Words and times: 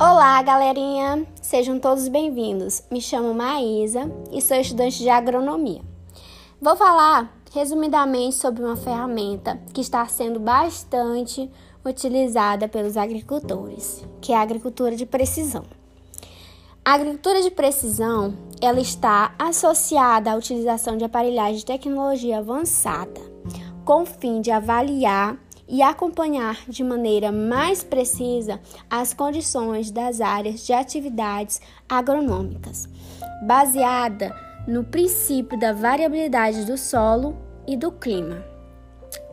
Olá, 0.00 0.40
galerinha! 0.42 1.26
Sejam 1.42 1.80
todos 1.80 2.06
bem-vindos. 2.06 2.84
Me 2.88 3.00
chamo 3.00 3.34
Maísa 3.34 4.08
e 4.30 4.40
sou 4.40 4.56
estudante 4.56 4.98
de 4.98 5.08
agronomia. 5.08 5.82
Vou 6.62 6.76
falar 6.76 7.36
resumidamente 7.52 8.36
sobre 8.36 8.62
uma 8.62 8.76
ferramenta 8.76 9.60
que 9.74 9.80
está 9.80 10.06
sendo 10.06 10.38
bastante 10.38 11.50
utilizada 11.84 12.68
pelos 12.68 12.96
agricultores, 12.96 14.06
que 14.20 14.32
é 14.32 14.36
a 14.36 14.40
agricultura 14.40 14.94
de 14.94 15.04
precisão. 15.04 15.64
A 16.84 16.92
agricultura 16.92 17.42
de 17.42 17.50
precisão, 17.50 18.38
ela 18.60 18.80
está 18.80 19.34
associada 19.36 20.30
à 20.30 20.36
utilização 20.36 20.96
de 20.96 21.02
aparelhagem 21.02 21.56
de 21.56 21.66
tecnologia 21.66 22.38
avançada, 22.38 23.20
com 23.84 24.02
o 24.02 24.06
fim 24.06 24.40
de 24.40 24.52
avaliar 24.52 25.36
e 25.68 25.82
acompanhar 25.82 26.58
de 26.66 26.82
maneira 26.82 27.30
mais 27.30 27.84
precisa 27.84 28.58
as 28.88 29.12
condições 29.12 29.90
das 29.90 30.20
áreas 30.20 30.66
de 30.66 30.72
atividades 30.72 31.60
agronômicas, 31.88 32.88
baseada 33.46 34.34
no 34.66 34.82
princípio 34.82 35.58
da 35.58 35.72
variabilidade 35.72 36.64
do 36.64 36.78
solo 36.78 37.36
e 37.66 37.76
do 37.76 37.92
clima, 37.92 38.42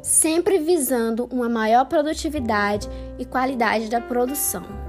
sempre 0.02 0.60
visando 0.60 1.26
uma 1.32 1.48
maior 1.48 1.86
produtividade 1.86 2.90
e 3.18 3.26
qualidade 3.26 3.90
da 3.90 4.02
produção. 4.02 4.85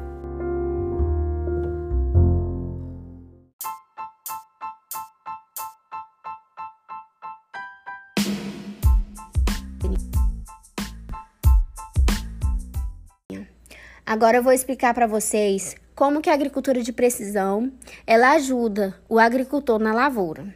Agora 14.08 14.36
eu 14.36 14.42
vou 14.42 14.52
explicar 14.52 14.94
para 14.94 15.08
vocês 15.08 15.74
como 15.92 16.20
que 16.20 16.30
a 16.30 16.32
agricultura 16.32 16.80
de 16.80 16.92
precisão 16.92 17.72
ela 18.06 18.34
ajuda 18.34 18.96
o 19.08 19.18
agricultor 19.18 19.80
na 19.80 19.92
lavoura. 19.92 20.46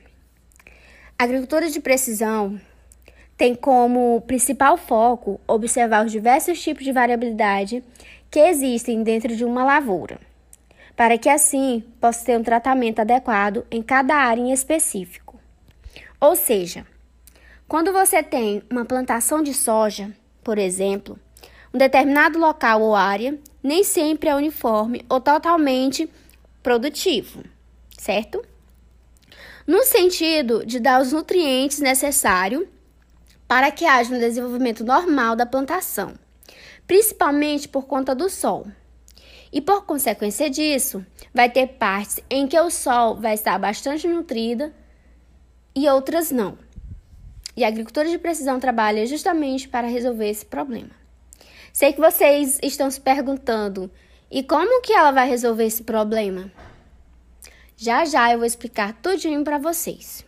A 1.19 1.25
agricultura 1.25 1.69
de 1.69 1.81
precisão 1.81 2.61
tem 3.37 3.57
como 3.57 4.21
principal 4.21 4.77
foco 4.77 5.41
observar 5.49 6.07
os 6.07 6.13
diversos 6.13 6.63
tipos 6.63 6.85
de 6.85 6.93
variabilidade 6.93 7.83
que 8.31 8.39
existem 8.39 9.03
dentro 9.03 9.35
de 9.35 9.45
uma 9.45 9.65
lavoura, 9.65 10.21
para 10.95 11.19
que 11.19 11.29
assim 11.29 11.83
possa 12.01 12.25
ter 12.25 12.39
um 12.39 12.45
tratamento 12.45 13.01
adequado 13.01 13.67
em 13.69 13.83
cada 13.83 14.15
área 14.15 14.41
em 14.41 14.53
específico. 14.53 15.41
Ou 16.21 16.37
seja, 16.37 16.87
quando 17.67 17.93
você 17.93 18.23
tem 18.23 18.63
uma 18.71 18.85
plantação 18.85 19.43
de 19.43 19.53
soja, 19.53 20.13
por 20.45 20.57
exemplo, 20.57 21.19
um 21.73 21.79
determinado 21.79 22.39
local 22.39 22.83
ou 22.83 22.95
área 22.95 23.39
nem 23.63 23.85
sempre 23.85 24.29
é 24.29 24.35
uniforme 24.35 25.05
ou 25.09 25.21
totalmente 25.21 26.11
produtivo, 26.63 27.45
certo? 27.97 28.45
No 29.67 29.85
sentido 29.85 30.65
de 30.67 30.81
dar 30.81 31.01
os 31.01 31.13
nutrientes 31.13 31.79
necessários 31.79 32.67
para 33.47 33.71
que 33.71 33.85
haja 33.85 34.15
um 34.15 34.19
desenvolvimento 34.19 34.85
normal 34.85 35.37
da 35.37 35.47
plantação, 35.47 36.15
principalmente 36.87 37.69
por 37.69 37.87
conta 37.87 38.15
do 38.15 38.29
sol. 38.29 38.67
E 39.53 39.61
por 39.61 39.85
consequência 39.85 40.49
disso, 40.49 41.05
vai 41.35 41.51
ter 41.51 41.67
partes 41.67 42.21
em 42.31 42.47
que 42.47 42.59
o 42.59 42.71
sol 42.71 43.17
vai 43.17 43.35
estar 43.35 43.59
bastante 43.59 44.07
nutrida 44.07 44.73
e 45.75 45.89
outras 45.89 46.31
não. 46.31 46.57
E 47.57 47.65
a 47.65 47.69
agricultura 47.69 48.09
de 48.09 48.19
precisão 48.19 48.61
trabalha 48.61 49.05
justamente 49.07 49.69
para 49.69 49.89
resolver 49.89 50.29
esse 50.29 50.47
problema. 50.47 51.00
Sei 51.73 51.93
que 51.93 52.01
vocês 52.01 52.59
estão 52.63 52.91
se 52.91 53.01
perguntando: 53.01 53.91
e 54.31 54.43
como 54.43 54.83
que 54.83 54.93
ela 54.93 55.13
vai 55.13 55.29
resolver 55.29 55.65
esse 55.65 55.83
problema? 55.83 56.51
Já 57.77 58.05
já 58.05 58.33
eu 58.33 58.39
vou 58.39 58.47
explicar 58.47 58.93
tudinho 59.01 59.43
para 59.43 59.59
vocês. 59.59 60.25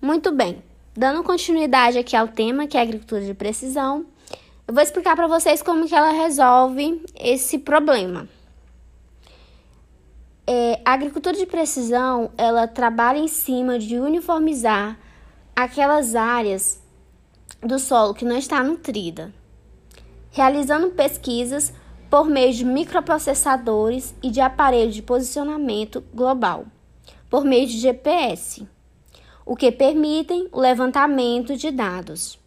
Muito 0.00 0.32
bem, 0.32 0.62
dando 0.94 1.24
continuidade 1.24 1.98
aqui 1.98 2.14
ao 2.14 2.28
tema 2.28 2.66
que 2.66 2.78
é 2.78 2.80
agricultura 2.80 3.22
de 3.22 3.34
precisão, 3.34 4.06
eu 4.68 4.74
vou 4.74 4.82
explicar 4.82 5.16
para 5.16 5.26
vocês 5.26 5.62
como 5.62 5.86
que 5.86 5.94
ela 5.94 6.10
resolve 6.10 7.02
esse 7.18 7.58
problema. 7.58 8.28
A 10.86 10.92
agricultura 10.92 11.36
de 11.36 11.46
precisão, 11.46 12.30
ela 12.38 12.68
trabalha 12.68 13.18
em 13.18 13.26
cima 13.26 13.76
de 13.76 13.98
uniformizar 13.98 14.96
aquelas 15.56 16.14
áreas 16.14 16.80
do 17.60 17.76
solo 17.76 18.14
que 18.14 18.24
não 18.24 18.38
está 18.38 18.62
nutrida, 18.62 19.34
realizando 20.30 20.90
pesquisas 20.90 21.72
por 22.08 22.28
meio 22.28 22.54
de 22.54 22.64
microprocessadores 22.64 24.14
e 24.22 24.30
de 24.30 24.40
aparelhos 24.40 24.94
de 24.94 25.02
posicionamento 25.02 26.04
global, 26.14 26.66
por 27.28 27.44
meio 27.44 27.66
de 27.66 27.78
GPS, 27.78 28.64
o 29.44 29.56
que 29.56 29.72
permitem 29.72 30.48
o 30.52 30.60
levantamento 30.60 31.56
de 31.56 31.72
dados 31.72 32.38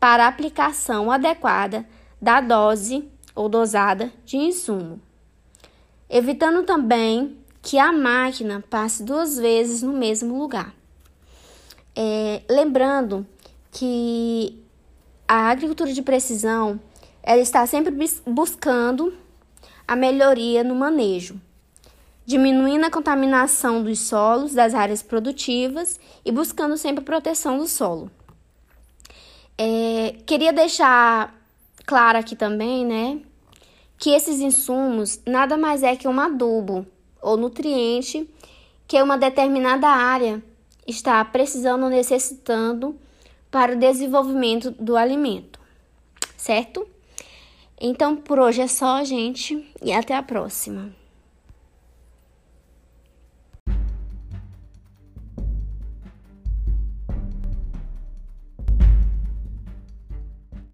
para 0.00 0.24
a 0.24 0.28
aplicação 0.28 1.10
adequada 1.10 1.86
da 2.18 2.40
dose 2.40 3.06
ou 3.34 3.50
dosada 3.50 4.10
de 4.24 4.38
insumo, 4.38 4.98
evitando 6.08 6.62
também 6.62 7.41
que 7.62 7.78
a 7.78 7.92
máquina 7.92 8.62
passe 8.68 9.04
duas 9.04 9.38
vezes 9.38 9.82
no 9.82 9.92
mesmo 9.92 10.36
lugar. 10.36 10.74
É, 11.94 12.42
lembrando 12.50 13.24
que 13.70 14.60
a 15.28 15.50
agricultura 15.50 15.92
de 15.92 16.02
precisão 16.02 16.80
ela 17.22 17.40
está 17.40 17.64
sempre 17.66 17.94
buscando 18.26 19.14
a 19.86 19.94
melhoria 19.94 20.64
no 20.64 20.74
manejo, 20.74 21.40
diminuindo 22.26 22.84
a 22.84 22.90
contaminação 22.90 23.82
dos 23.82 24.00
solos, 24.00 24.54
das 24.54 24.74
áreas 24.74 25.02
produtivas 25.02 26.00
e 26.24 26.32
buscando 26.32 26.76
sempre 26.76 27.02
a 27.02 27.06
proteção 27.06 27.58
do 27.58 27.68
solo. 27.68 28.10
É, 29.56 30.16
queria 30.26 30.52
deixar 30.52 31.32
claro 31.86 32.18
aqui 32.18 32.34
também, 32.34 32.84
né, 32.84 33.20
que 33.98 34.10
esses 34.10 34.40
insumos 34.40 35.20
nada 35.24 35.56
mais 35.56 35.82
é 35.84 35.94
que 35.94 36.08
um 36.08 36.18
adubo 36.18 36.86
ou 37.22 37.36
nutriente 37.36 38.28
que 38.86 39.00
uma 39.00 39.16
determinada 39.16 39.88
área 39.88 40.42
está 40.86 41.24
precisando 41.24 41.84
ou 41.84 41.88
necessitando 41.88 42.98
para 43.50 43.74
o 43.74 43.78
desenvolvimento 43.78 44.70
do 44.72 44.96
alimento, 44.96 45.60
certo? 46.36 46.86
Então 47.80 48.16
por 48.16 48.38
hoje 48.38 48.62
é 48.62 48.66
só, 48.66 49.04
gente, 49.04 49.66
e 49.80 49.92
até 49.92 50.14
a 50.14 50.22
próxima. 50.22 51.01